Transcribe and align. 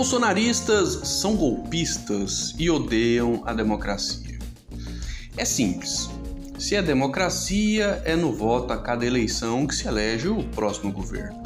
Bolsonaristas 0.00 1.06
são 1.06 1.36
golpistas 1.36 2.54
e 2.58 2.70
odeiam 2.70 3.42
a 3.44 3.52
democracia. 3.52 4.38
É 5.36 5.44
simples. 5.44 6.08
Se 6.58 6.74
é 6.74 6.80
democracia, 6.80 8.00
é 8.06 8.16
no 8.16 8.32
voto 8.32 8.72
a 8.72 8.78
cada 8.78 9.04
eleição 9.04 9.66
que 9.66 9.74
se 9.74 9.86
elege 9.86 10.26
o 10.26 10.42
próximo 10.42 10.90
governo. 10.90 11.42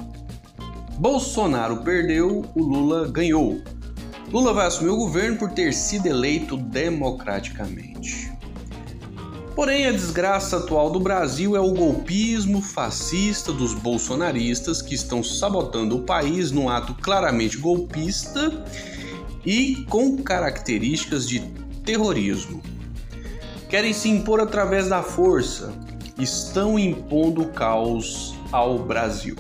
Bolsonaro 0.97 1.79
perdeu, 1.79 2.45
o 2.55 2.63
Lula 2.63 3.09
ganhou. 3.09 3.61
Lula 4.31 4.53
vai 4.53 4.69
assumir 4.69 4.91
o 4.91 4.99
governo 4.99 5.37
por 5.37 5.51
ter 5.51 5.75
sido 5.75 6.07
eleito 6.07 6.57
democraticamente. 6.57 8.34
Porém, 9.55 9.87
a 9.87 9.93
desgraça 9.93 10.57
atual 10.57 10.91
do 10.91 10.99
Brasil 10.99 11.55
é 11.55 11.61
o 11.61 11.73
golpismo 11.73 12.61
fascista 12.61 13.53
dos 13.53 13.73
bolsonaristas 13.73 14.83
que 14.83 14.97
estão 14.97 15.23
sabotando 15.23 15.97
o 15.97 16.03
país 16.03 16.51
num 16.51 16.69
ato 16.69 16.93
claramente 16.95 17.57
golpista 17.57 18.65
e 19.47 19.87
com 19.89 20.19
características 20.19 21.29
de 21.29 21.39
terrorismo. 21.85 22.61
Querem 23.69 23.93
se 23.93 24.09
impor 24.09 24.41
através 24.41 24.89
da 24.89 25.03
força, 25.03 25.73
estão 26.19 26.77
impondo 26.77 27.47
caos 27.47 28.35
ao 28.51 28.81
Brasil. 28.81 29.37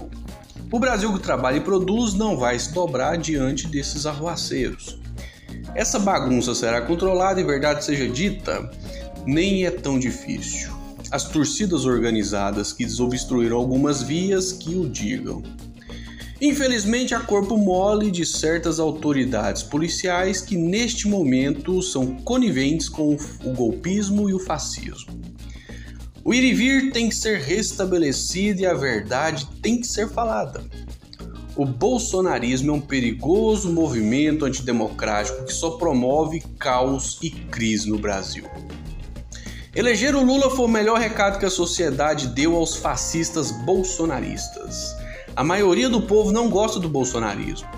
O 0.70 0.78
Brasil 0.78 1.12
que 1.12 1.20
trabalha 1.20 1.56
e 1.56 1.60
produz 1.60 2.14
não 2.14 2.36
vai 2.36 2.56
se 2.58 2.72
dobrar 2.72 3.16
diante 3.16 3.66
desses 3.66 4.06
arruaceiros. 4.06 4.98
Essa 5.74 5.98
bagunça 5.98 6.54
será 6.54 6.80
controlada 6.82 7.40
e 7.40 7.44
verdade 7.44 7.84
seja 7.84 8.08
dita, 8.08 8.70
nem 9.26 9.64
é 9.64 9.70
tão 9.70 9.98
difícil. 9.98 10.72
As 11.10 11.24
torcidas 11.24 11.84
organizadas 11.84 12.72
que 12.72 12.84
desobstruíram 12.84 13.56
algumas 13.56 14.02
vias 14.02 14.52
que 14.52 14.74
o 14.74 14.88
digam. 14.88 15.42
Infelizmente, 16.40 17.14
há 17.14 17.20
corpo 17.20 17.56
mole 17.56 18.10
de 18.10 18.26
certas 18.26 18.80
autoridades 18.80 19.62
policiais 19.62 20.40
que, 20.40 20.56
neste 20.56 21.06
momento, 21.06 21.80
são 21.80 22.16
coniventes 22.16 22.88
com 22.88 23.16
o 23.44 23.52
golpismo 23.52 24.28
e 24.28 24.34
o 24.34 24.38
fascismo. 24.38 25.14
O 26.24 26.32
ir 26.34 26.42
e 26.42 26.54
vir 26.54 26.90
tem 26.90 27.08
que 27.08 27.14
ser 27.14 27.38
restabelecido 27.38 28.62
e 28.62 28.66
a 28.66 28.74
verdade 28.74 29.46
tem 29.62 29.80
que 29.80 29.86
ser 29.86 30.08
falada. 30.08 30.64
O 31.56 31.64
bolsonarismo 31.64 32.72
é 32.72 32.74
um 32.74 32.80
perigoso 32.80 33.72
movimento 33.72 34.44
antidemocrático 34.44 35.44
que 35.44 35.52
só 35.52 35.72
promove 35.72 36.42
caos 36.58 37.18
e 37.22 37.30
crise 37.30 37.88
no 37.88 37.98
Brasil. 37.98 38.44
Eleger 39.76 40.14
o 40.14 40.24
Lula 40.24 40.50
foi 40.50 40.66
o 40.66 40.68
melhor 40.68 41.00
recado 41.00 41.36
que 41.36 41.44
a 41.44 41.50
sociedade 41.50 42.28
deu 42.28 42.54
aos 42.54 42.76
fascistas 42.76 43.50
bolsonaristas. 43.50 44.94
A 45.34 45.42
maioria 45.42 45.88
do 45.88 46.02
povo 46.02 46.30
não 46.30 46.48
gosta 46.48 46.78
do 46.78 46.88
bolsonarismo. 46.88 47.68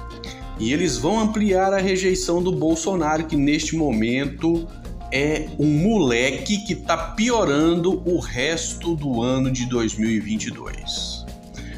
E 0.58 0.74
eles 0.74 0.98
vão 0.98 1.18
ampliar 1.18 1.72
a 1.72 1.78
rejeição 1.78 2.42
do 2.42 2.52
Bolsonaro, 2.52 3.24
que 3.24 3.34
neste 3.34 3.76
momento 3.76 4.68
é 5.10 5.48
um 5.58 5.70
moleque 5.70 6.58
que 6.66 6.74
está 6.74 6.98
piorando 6.98 8.02
o 8.06 8.20
resto 8.20 8.94
do 8.94 9.22
ano 9.22 9.50
de 9.50 9.66
2022. 9.66 11.24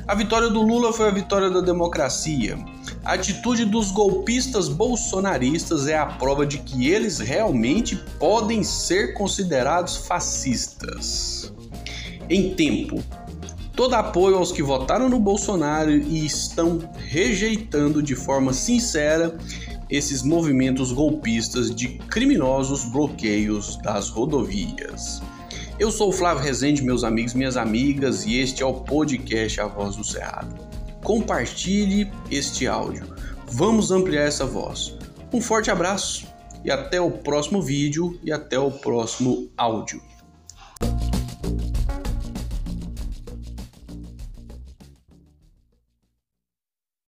A 0.05 0.16
vitória 0.16 0.48
do 0.48 0.62
Lula 0.62 0.92
foi 0.92 1.06
a 1.06 1.12
vitória 1.12 1.48
da 1.48 1.60
democracia. 1.60 2.58
A 3.04 3.14
atitude 3.14 3.64
dos 3.64 3.91
golpistas 3.91 4.68
bolsonaristas 4.68 5.86
é 5.86 5.96
a 5.96 6.06
prova 6.06 6.46
de 6.46 6.58
que 6.58 6.88
eles 6.88 7.18
realmente 7.18 7.96
podem 8.18 8.62
ser 8.62 9.14
considerados 9.14 9.96
fascistas. 9.96 11.52
Em 12.28 12.54
tempo, 12.54 13.02
todo 13.74 13.94
apoio 13.94 14.36
aos 14.36 14.52
que 14.52 14.62
votaram 14.62 15.08
no 15.08 15.19
Bolsonaro 15.19 15.91
e 15.91 16.26
estão 16.26 16.80
rejeitando 17.06 18.02
de 18.02 18.14
forma 18.14 18.52
sincera 18.52 19.38
esses 19.88 20.22
movimentos 20.22 20.92
golpistas 20.92 21.74
de 21.74 21.88
criminosos 21.88 22.84
bloqueios 22.84 23.76
das 23.76 24.10
rodovias. 24.10 25.22
Eu 25.78 25.91
sou 25.91 26.10
o 26.10 26.12
Flávio 26.12 26.42
Rezende, 26.42 26.82
meus 26.82 27.04
amigos, 27.04 27.32
minhas 27.32 27.56
amigas, 27.56 28.26
e 28.26 28.37
este 28.37 28.62
é 28.62 28.66
o 28.66 28.75
podcast 28.75 29.60
A 29.60 29.66
Voz 29.66 29.97
do 29.97 30.04
Cerrado 30.04 30.68
compartilhe 31.03 32.10
este 32.31 32.66
áudio. 32.66 33.06
Vamos 33.50 33.91
ampliar 33.91 34.25
essa 34.25 34.44
voz. 34.44 34.94
Um 35.32 35.41
forte 35.41 35.70
abraço 35.70 36.26
e 36.64 36.70
até 36.70 37.00
o 37.00 37.10
próximo 37.10 37.62
vídeo 37.62 38.19
e 38.22 38.32
até 38.32 38.59
o 38.59 38.70
próximo 38.70 39.50
áudio. 39.56 40.03